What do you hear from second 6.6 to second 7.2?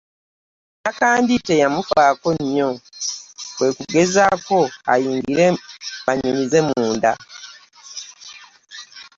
munda.